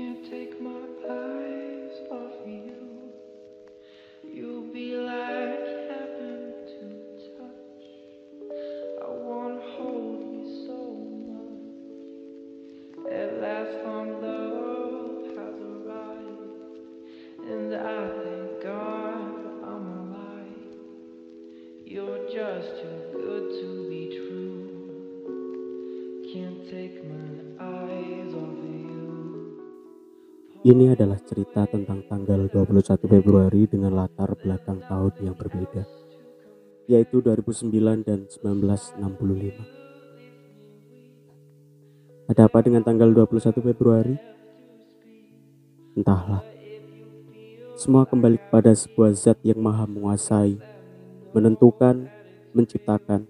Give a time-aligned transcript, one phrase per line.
[0.00, 0.79] Can't take my
[30.70, 35.82] Ini adalah cerita tentang tanggal 21 Februari dengan latar belakang tahun yang berbeda,
[36.86, 39.02] yaitu 2009 dan 1965.
[42.30, 44.14] Ada apa dengan tanggal 21 Februari?
[45.98, 46.46] Entahlah.
[47.74, 50.54] Semua kembali kepada sebuah zat yang maha menguasai,
[51.34, 52.06] menentukan,
[52.54, 53.26] menciptakan,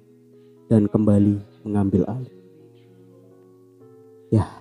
[0.69, 2.37] dan kembali mengambil alih.
[4.29, 4.60] Ya,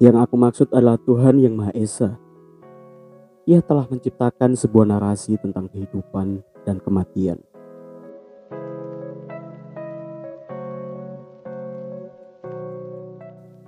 [0.00, 2.16] yang aku maksud adalah Tuhan yang Maha Esa.
[3.44, 7.36] Ia telah menciptakan sebuah narasi tentang kehidupan dan kematian.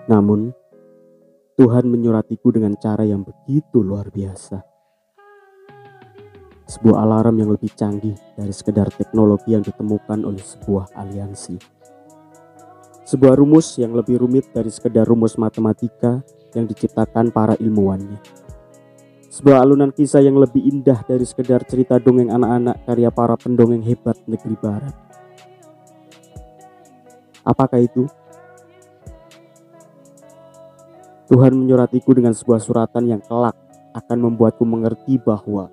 [0.09, 0.57] Namun,
[1.61, 4.65] Tuhan menyuratiku dengan cara yang begitu luar biasa.
[6.65, 11.82] Sebuah alarm yang lebih canggih dari sekedar teknologi yang ditemukan oleh sebuah aliansi.
[13.13, 16.25] Sebuah rumus yang lebih rumit dari sekedar rumus matematika
[16.57, 18.17] yang diciptakan para ilmuwannya.
[19.29, 24.17] Sebuah alunan kisah yang lebih indah dari sekedar cerita dongeng anak-anak karya para pendongeng hebat
[24.25, 24.97] negeri barat.
[27.45, 28.09] Apakah itu?
[31.29, 33.61] Tuhan menyuratiku dengan sebuah suratan yang kelak
[33.93, 35.69] akan membuatku mengerti bahwa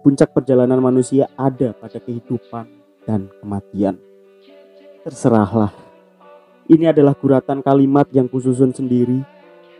[0.00, 2.64] puncak perjalanan manusia ada pada kehidupan
[3.04, 4.00] dan kematian.
[5.04, 5.85] Terserahlah.
[6.66, 9.22] Ini adalah guratan kalimat yang kususun sendiri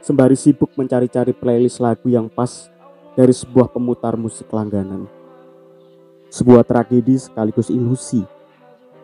[0.07, 2.71] sembari sibuk mencari-cari playlist lagu yang pas
[3.19, 5.11] dari sebuah pemutar musik langganan.
[6.31, 8.23] Sebuah tragedi sekaligus ilusi.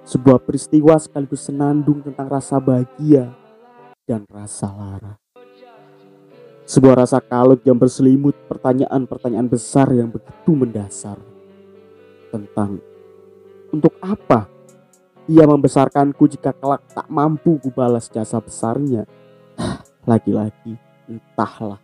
[0.06, 3.34] Sebuah peristiwa sekaligus senandung tentang rasa bahagia
[4.06, 5.18] dan rasa lara.
[6.62, 11.18] Sebuah rasa kalut yang berselimut pertanyaan-pertanyaan besar yang begitu mendasar.
[12.30, 12.78] Tentang
[13.74, 14.46] untuk apa
[15.30, 19.06] ia membesarkanku jika kelak tak mampu kubalas jasa besarnya.
[20.10, 20.74] Lagi-lagi
[21.06, 21.78] entahlah.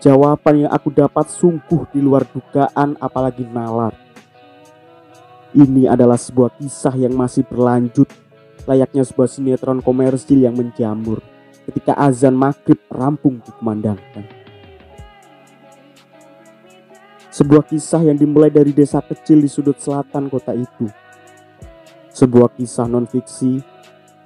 [0.00, 3.92] Jawaban yang aku dapat sungguh di luar dugaan apalagi nalar.
[5.52, 8.08] Ini adalah sebuah kisah yang masih berlanjut
[8.64, 11.20] layaknya sebuah sinetron komersil yang menjamur
[11.68, 14.39] ketika azan maghrib rampung dikumandangkan.
[17.30, 20.90] Sebuah kisah yang dimulai dari desa kecil di sudut selatan kota itu.
[22.10, 23.62] Sebuah kisah non-fiksi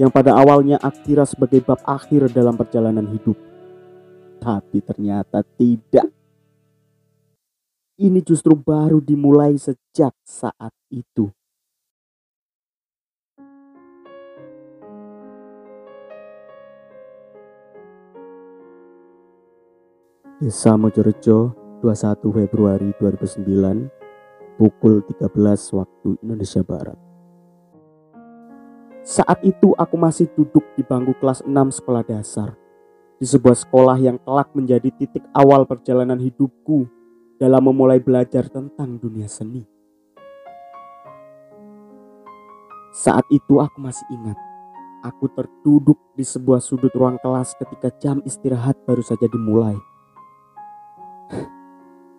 [0.00, 3.36] yang pada awalnya akira sebagai bab akhir dalam perjalanan hidup.
[4.40, 6.08] Tapi ternyata tidak.
[8.00, 11.28] Ini justru baru dimulai sejak saat itu.
[20.40, 25.28] Desa Mojorejo, 21 Februari 2009, pukul 13
[25.76, 26.96] waktu Indonesia Barat.
[29.04, 32.56] Saat itu aku masih duduk di bangku kelas 6 sekolah dasar.
[33.20, 36.88] Di sebuah sekolah yang kelak menjadi titik awal perjalanan hidupku
[37.36, 39.68] dalam memulai belajar tentang dunia seni.
[42.96, 44.40] Saat itu aku masih ingat,
[45.04, 49.76] aku terduduk di sebuah sudut ruang kelas ketika jam istirahat baru saja dimulai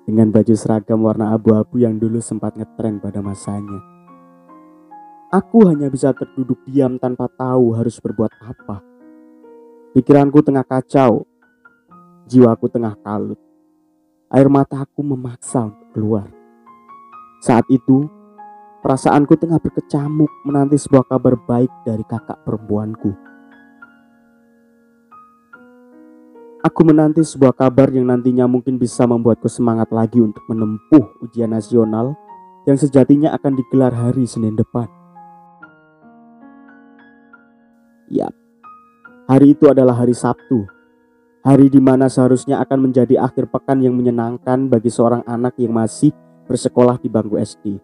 [0.06, 3.82] dengan baju seragam warna abu-abu yang dulu sempat ngetren pada masanya.
[5.34, 8.80] Aku hanya bisa terduduk diam tanpa tahu harus berbuat apa.
[9.98, 11.26] Pikiranku tengah kacau,
[12.30, 13.42] jiwaku tengah kalut.
[14.30, 16.28] Air mataku memaksa untuk keluar.
[17.42, 18.06] Saat itu,
[18.86, 23.35] perasaanku tengah berkecamuk menanti sebuah kabar baik dari kakak perempuanku.
[26.66, 32.18] Aku menanti sebuah kabar yang nantinya mungkin bisa membuatku semangat lagi untuk menempuh ujian nasional
[32.66, 34.90] yang sejatinya akan digelar hari Senin depan.
[38.10, 38.34] Ya,
[39.30, 40.66] hari itu adalah hari Sabtu.
[41.46, 46.18] Hari di mana seharusnya akan menjadi akhir pekan yang menyenangkan bagi seorang anak yang masih
[46.50, 47.78] bersekolah di bangku SD.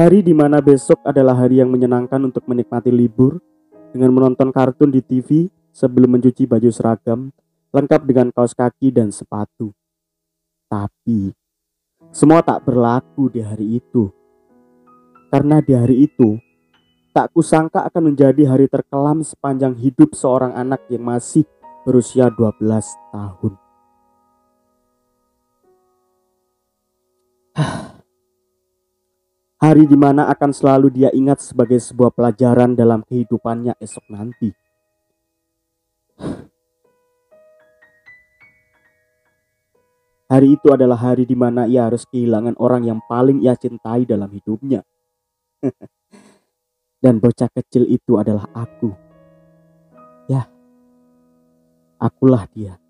[0.00, 3.36] Hari di mana besok adalah hari yang menyenangkan untuk menikmati libur
[3.92, 7.34] dengan menonton kartun di TV sebelum mencuci baju seragam
[7.74, 9.74] lengkap dengan kaos kaki dan sepatu.
[10.70, 11.34] Tapi
[12.14, 14.06] semua tak berlaku di hari itu.
[15.34, 16.38] Karena di hari itu
[17.14, 21.46] Tak kusangka akan menjadi hari terkelam sepanjang hidup seorang anak yang masih
[21.86, 22.58] berusia 12
[23.14, 23.54] tahun.
[29.62, 34.50] Hari di mana akan selalu dia ingat sebagai sebuah pelajaran dalam kehidupannya esok nanti.
[40.34, 44.26] Hari itu adalah hari di mana ia harus kehilangan orang yang paling ia cintai dalam
[44.34, 44.82] hidupnya.
[47.02, 48.90] Dan bocah kecil itu adalah aku.
[50.26, 50.50] Ya,
[52.02, 52.82] akulah dia.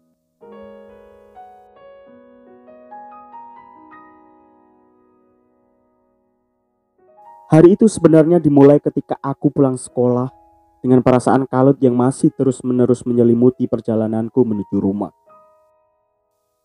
[7.53, 10.33] Hari itu sebenarnya dimulai ketika aku pulang sekolah
[10.81, 15.13] dengan perasaan kalut yang masih terus-menerus menyelimuti perjalananku menuju rumah.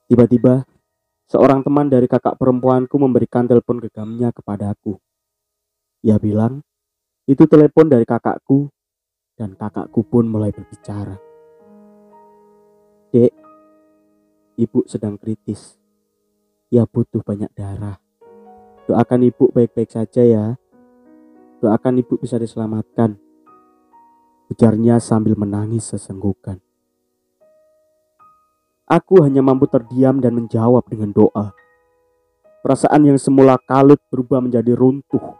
[0.09, 0.65] Tiba-tiba,
[1.29, 4.97] seorang teman dari kakak perempuanku memberikan telepon genggamnya kepadaku.
[6.01, 6.65] Ia bilang,
[7.29, 8.73] itu telepon dari kakakku
[9.37, 11.13] dan kakakku pun mulai berbicara.
[13.13, 13.33] Dek,
[14.57, 15.77] ibu sedang kritis.
[16.73, 18.01] Ia butuh banyak darah.
[18.89, 20.57] Doakan ibu baik-baik saja ya.
[21.61, 23.13] Doakan ibu bisa diselamatkan.
[24.49, 26.57] Ujarnya sambil menangis sesenggukan.
[28.89, 31.53] Aku hanya mampu terdiam dan menjawab dengan doa.
[32.65, 35.37] Perasaan yang semula kalut berubah menjadi runtuh,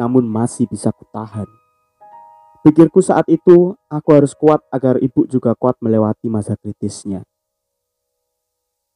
[0.00, 1.44] namun masih bisa kutahan.
[2.64, 7.20] Pikirku saat itu, aku harus kuat agar ibu juga kuat melewati masa kritisnya.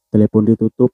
[0.09, 0.89] Telepon ditutup,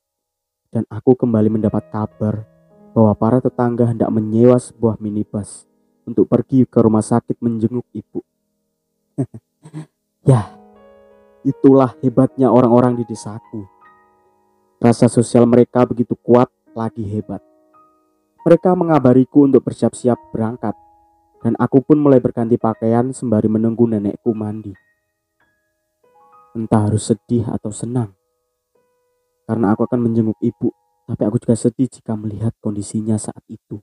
[0.68, 2.44] dan aku kembali mendapat kabar
[2.92, 5.64] bahwa para tetangga hendak menyewa sebuah minibus
[6.04, 8.20] untuk pergi ke rumah sakit menjenguk ibu.
[10.28, 10.57] ya,
[11.46, 13.66] itulah hebatnya orang-orang di desaku.
[14.78, 17.42] Rasa sosial mereka begitu kuat lagi hebat.
[18.46, 20.74] Mereka mengabariku untuk bersiap-siap berangkat,
[21.44, 24.72] dan aku pun mulai berganti pakaian sembari menunggu nenekku mandi.
[26.56, 28.16] Entah harus sedih atau senang,
[29.46, 30.72] karena aku akan menjenguk ibu
[31.08, 33.80] tapi aku juga sedih jika melihat kondisinya saat itu.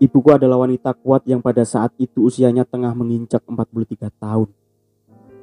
[0.00, 4.48] Ibuku adalah wanita kuat yang pada saat itu usianya tengah menginjak 43 tahun.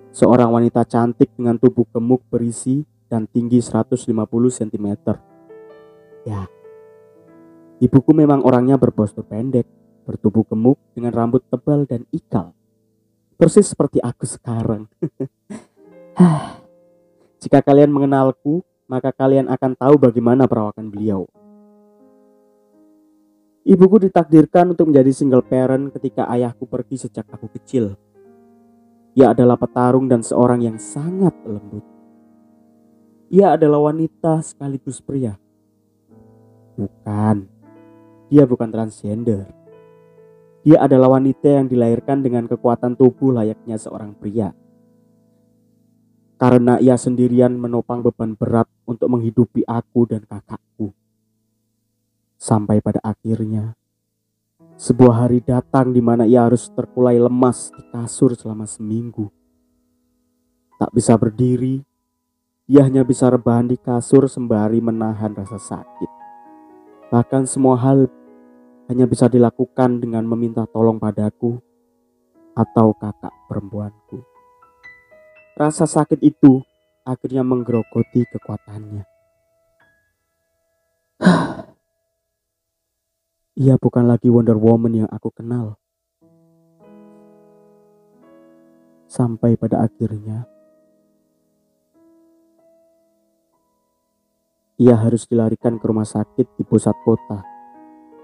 [0.10, 4.10] Seorang wanita cantik dengan tubuh gemuk berisi dan tinggi 150
[4.50, 4.88] cm.
[6.26, 6.50] Ya,
[7.78, 9.70] ibuku memang orangnya berpostur pendek,
[10.10, 12.58] bertubuh gemuk dengan rambut tebal dan ikal.
[13.38, 14.90] Persis seperti aku sekarang.
[17.46, 21.30] Jika kalian mengenalku, maka kalian akan tahu bagaimana perawakan beliau.
[23.68, 28.00] Ibuku ditakdirkan untuk menjadi single parent ketika ayahku pergi sejak aku kecil.
[29.12, 31.84] Ia adalah petarung dan seorang yang sangat lembut.
[33.28, 35.36] Ia adalah wanita sekaligus pria.
[36.80, 37.44] Bukan,
[38.32, 39.52] dia bukan transgender.
[40.64, 44.56] Dia adalah wanita yang dilahirkan dengan kekuatan tubuh layaknya seorang pria.
[46.40, 50.96] Karena ia sendirian menopang beban berat untuk menghidupi aku dan kakakku.
[52.48, 53.76] Sampai pada akhirnya,
[54.80, 59.28] sebuah hari datang di mana ia harus terkulai lemas di kasur selama seminggu.
[60.80, 61.84] Tak bisa berdiri,
[62.72, 66.08] ia hanya bisa rebahan di kasur sembari menahan rasa sakit.
[67.12, 68.08] Bahkan semua hal
[68.88, 71.60] hanya bisa dilakukan dengan meminta tolong padaku
[72.56, 74.24] atau kakak perempuanku.
[75.60, 76.64] Rasa sakit itu
[77.04, 79.04] akhirnya menggerogoti kekuatannya.
[83.58, 85.82] Ia bukan lagi Wonder Woman yang aku kenal.
[89.10, 90.46] Sampai pada akhirnya,
[94.78, 97.42] ia harus dilarikan ke rumah sakit di pusat kota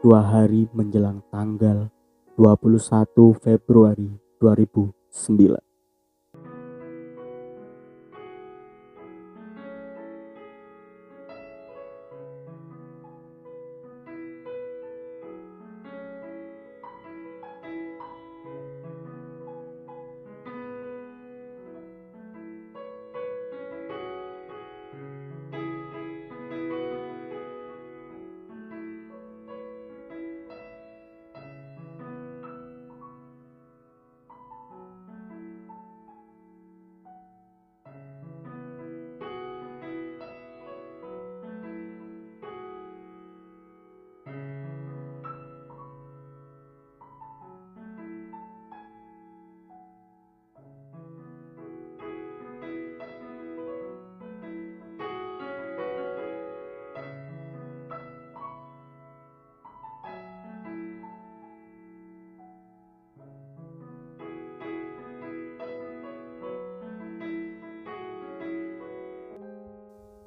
[0.05, 1.89] dua hari menjelang tanggal
[2.37, 5.72] 21 Februari 2009.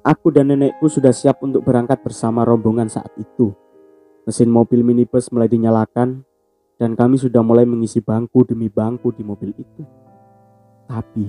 [0.07, 3.51] Aku dan nenekku sudah siap untuk berangkat bersama rombongan saat itu.
[4.23, 6.23] Mesin mobil minibus mulai dinyalakan
[6.79, 9.83] dan kami sudah mulai mengisi bangku demi bangku di mobil itu.
[10.87, 11.27] Tapi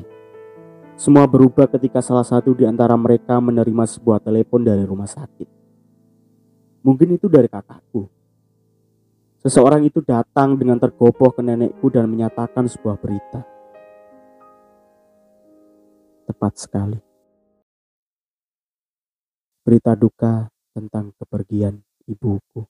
[0.94, 5.50] semua berubah ketika salah satu di antara mereka menerima sebuah telepon dari rumah sakit.
[6.86, 8.06] Mungkin itu dari kakakku.
[9.42, 13.42] Seseorang itu datang dengan tergopoh ke nenekku dan menyatakan sebuah berita.
[16.30, 17.07] Tepat sekali
[19.68, 22.64] berita duka tentang kepergian ibuku.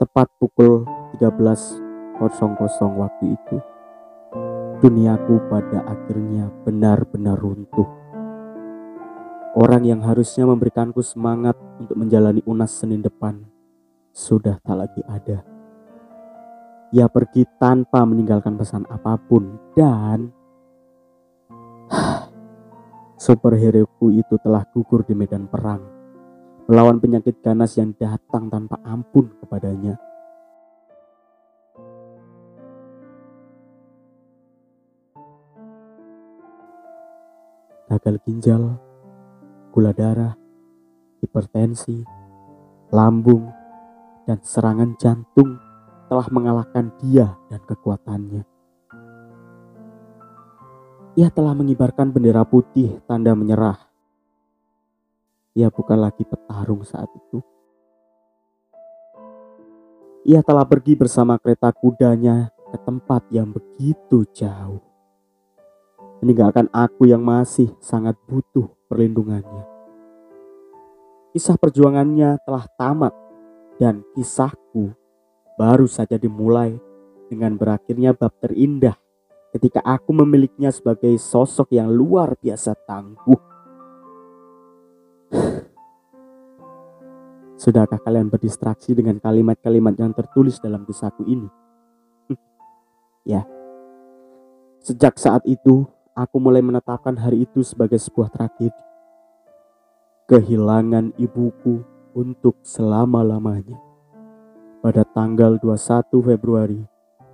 [0.00, 0.88] Tepat pukul
[1.20, 2.16] 13.00
[2.96, 3.56] waktu itu,
[4.80, 7.84] duniaku pada akhirnya benar-benar runtuh.
[9.60, 13.44] Orang yang harusnya memberikanku semangat untuk menjalani UNAS Senin depan
[14.08, 15.53] sudah tak lagi ada.
[16.94, 20.30] Ia pergi tanpa meninggalkan pesan apa pun dan
[23.18, 25.82] superhero-ku itu telah gugur di medan perang
[26.70, 29.98] melawan penyakit ganas yang datang tanpa ampun kepadanya.
[37.84, 38.62] Gagal ginjal,
[39.74, 40.38] gula darah,
[41.20, 42.00] hipertensi,
[42.94, 43.50] lambung,
[44.24, 45.63] dan serangan jantung
[46.08, 48.44] telah mengalahkan dia dan kekuatannya.
[51.14, 53.78] Ia telah mengibarkan bendera putih tanda menyerah.
[55.54, 57.38] Ia bukan lagi petarung saat itu.
[60.26, 64.82] Ia telah pergi bersama kereta kudanya ke tempat yang begitu jauh.
[66.18, 69.70] Meninggalkan aku yang masih sangat butuh perlindungannya.
[71.30, 73.14] Kisah perjuangannya telah tamat
[73.78, 74.96] dan kisahku
[75.54, 76.74] baru saja dimulai
[77.30, 78.98] dengan berakhirnya bab terindah
[79.54, 83.38] ketika aku memilikinya sebagai sosok yang luar biasa tangguh.
[87.62, 91.46] Sudahkah kalian berdistraksi dengan kalimat-kalimat yang tertulis dalam kisahku ini?
[93.32, 93.46] ya.
[94.84, 98.74] Sejak saat itu, aku mulai menetapkan hari itu sebagai sebuah tragedi.
[100.28, 103.93] Kehilangan ibuku untuk selama-lamanya
[104.84, 106.84] pada tanggal 21 Februari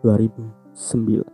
[0.06, 1.26] 2009.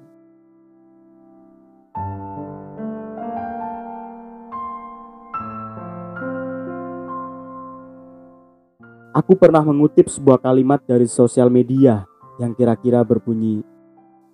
[9.12, 12.08] Aku pernah mengutip sebuah kalimat dari sosial media
[12.40, 13.60] yang kira-kira berbunyi,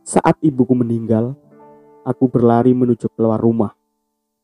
[0.07, 1.35] "Saat ibuku meninggal,
[2.07, 3.75] aku berlari menuju keluar rumah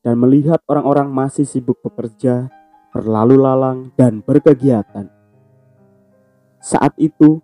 [0.03, 2.51] dan melihat orang-orang masih sibuk bekerja,
[2.91, 5.18] berlalu lalang, dan berkegiatan.
[6.59, 7.39] Saat itu,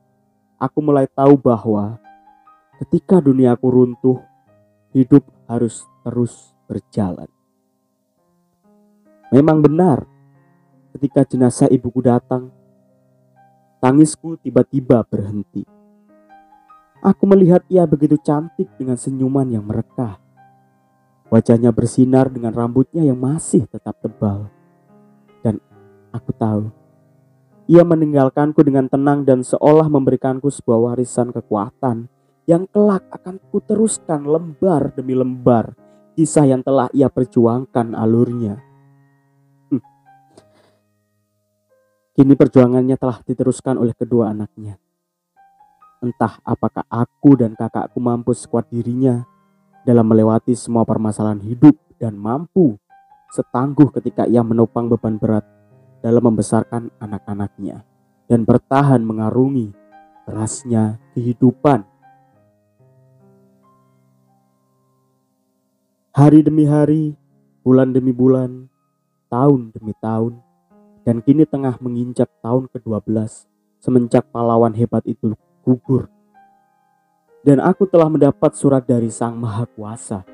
[0.58, 2.02] aku mulai tahu bahwa
[2.82, 4.18] ketika duniaku runtuh,
[4.90, 7.30] hidup harus terus berjalan.
[9.30, 10.06] Memang benar,
[10.94, 12.50] ketika jenazah ibuku datang,
[13.82, 15.66] tangisku tiba-tiba berhenti.
[17.04, 20.16] Aku melihat ia begitu cantik dengan senyuman yang merekah.
[21.28, 24.48] Wajahnya bersinar dengan rambutnya yang masih tetap tebal.
[25.44, 25.60] Dan
[26.14, 26.83] aku tahu
[27.64, 32.12] ia meninggalkanku dengan tenang dan seolah memberikanku sebuah warisan kekuatan
[32.44, 35.72] yang kelak akan kuteruskan lembar demi lembar
[36.12, 38.60] kisah yang telah ia perjuangkan alurnya.
[39.72, 39.82] Hm.
[42.14, 44.76] Kini perjuangannya telah diteruskan oleh kedua anaknya.
[46.04, 49.24] Entah apakah aku dan kakakku mampu sekuat dirinya
[49.88, 52.76] dalam melewati semua permasalahan hidup dan mampu
[53.32, 55.53] setangguh ketika ia menopang beban berat
[56.04, 57.80] dalam membesarkan anak-anaknya
[58.28, 59.72] dan bertahan mengarungi
[60.28, 61.80] kerasnya kehidupan.
[66.12, 67.16] Hari demi hari,
[67.64, 68.68] bulan demi bulan,
[69.32, 70.44] tahun demi tahun,
[71.08, 73.48] dan kini tengah menginjak tahun ke-12
[73.80, 75.32] semenjak pahlawan hebat itu
[75.64, 76.12] gugur.
[77.44, 80.33] Dan aku telah mendapat surat dari Sang Maha Kuasa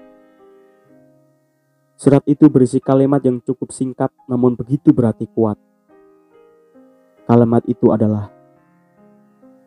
[2.00, 5.60] Surat itu berisi kalimat yang cukup singkat namun begitu berarti kuat.
[7.28, 8.32] Kalimat itu adalah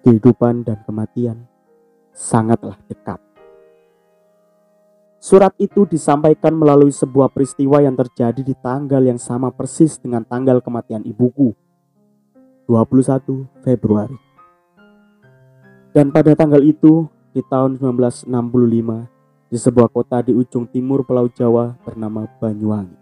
[0.01, 1.45] kehidupan dan kematian
[2.09, 3.21] sangatlah dekat.
[5.21, 10.57] Surat itu disampaikan melalui sebuah peristiwa yang terjadi di tanggal yang sama persis dengan tanggal
[10.57, 11.53] kematian ibuku,
[12.65, 14.17] 21 Februari.
[15.93, 19.12] Dan pada tanggal itu, di tahun 1965,
[19.53, 22.97] di sebuah kota di ujung timur Pulau Jawa bernama Banyuwangi.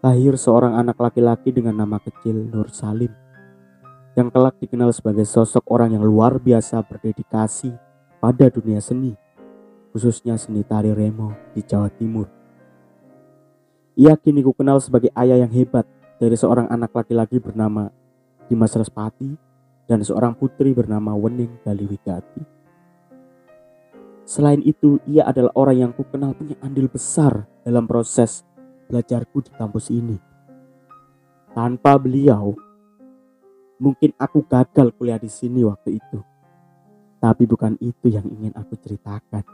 [0.00, 3.12] Lahir seorang anak laki-laki dengan nama kecil Nur Salim,
[4.16, 7.76] yang kelak dikenal sebagai sosok orang yang luar biasa berdedikasi
[8.16, 9.12] pada dunia seni,
[9.92, 12.32] khususnya seni tari remo di Jawa Timur.
[14.00, 15.84] Ia kini ku kenal sebagai ayah yang hebat
[16.16, 17.92] dari seorang anak laki-laki bernama
[18.48, 19.36] Dimas Respati
[19.84, 22.57] dan seorang putri bernama Wening Daliwigati.
[24.28, 28.44] Selain itu, ia adalah orang yang ku kenal punya andil besar dalam proses
[28.92, 30.20] belajarku di kampus ini.
[31.56, 32.52] Tanpa beliau,
[33.80, 36.20] mungkin aku gagal kuliah di sini waktu itu.
[37.16, 39.48] Tapi bukan itu yang ingin aku ceritakan.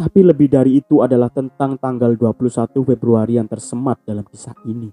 [0.00, 2.48] Tapi lebih dari itu adalah tentang tanggal 21
[2.80, 4.88] Februari yang tersemat dalam kisah ini.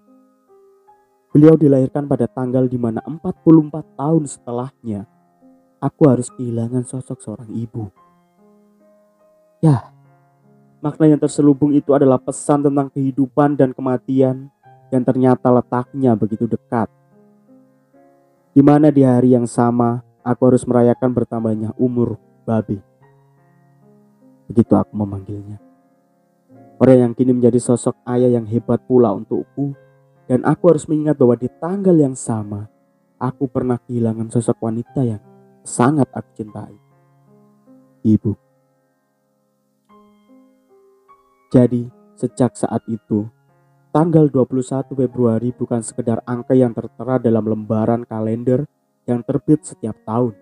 [1.31, 5.14] Beliau dilahirkan pada tanggal di mana 44 tahun setelahnya
[5.85, 7.93] aku harus kehilangan sosok seorang ibu.
[9.61, 9.93] Ya,
[10.81, 14.49] makna yang terselubung itu adalah pesan tentang kehidupan dan kematian
[14.89, 16.89] yang ternyata letaknya begitu dekat.
[18.57, 22.17] Di mana di hari yang sama aku harus merayakan bertambahnya umur
[22.49, 22.81] babi.
[24.49, 25.61] Begitu aku memanggilnya.
[26.75, 29.77] Orang yang kini menjadi sosok ayah yang hebat pula untukku
[30.25, 32.67] dan aku harus mengingat bahwa di tanggal yang sama
[33.15, 35.23] aku pernah kehilangan sosok wanita yang
[35.65, 36.77] sangat aku cintai.
[38.05, 38.37] Ibu.
[41.49, 43.25] Jadi, sejak saat itu,
[43.89, 48.69] tanggal 21 Februari bukan sekedar angka yang tertera dalam lembaran kalender
[49.09, 50.37] yang terbit setiap tahun.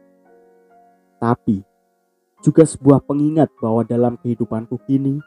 [1.24, 1.64] Tapi,
[2.44, 5.24] juga sebuah pengingat bahwa dalam kehidupanku kini,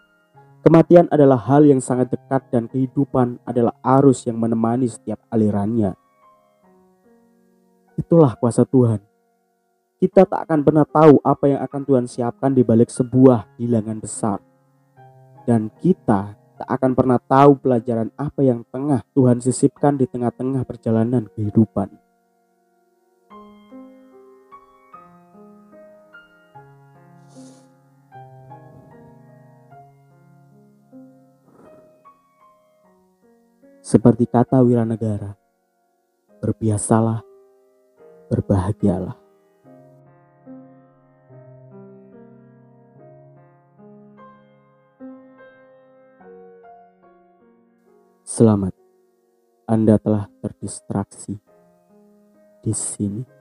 [0.60, 5.96] kematian adalah hal yang sangat dekat dan kehidupan adalah arus yang menemani setiap alirannya.
[7.96, 9.15] Itulah kuasa Tuhan
[9.96, 14.38] kita tak akan pernah tahu apa yang akan Tuhan siapkan di balik sebuah hilangan besar.
[15.48, 21.28] Dan kita tak akan pernah tahu pelajaran apa yang tengah Tuhan sisipkan di tengah-tengah perjalanan
[21.32, 21.96] kehidupan.
[33.86, 35.38] Seperti kata Wiranegara,
[36.42, 37.22] berbiasalah,
[38.26, 39.25] berbahagialah.
[48.26, 48.74] Selamat,
[49.70, 51.38] Anda telah terdistraksi
[52.58, 53.35] di sini.